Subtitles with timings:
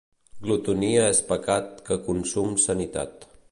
[0.45, 3.33] Glotonia és pecat que consum sanitat.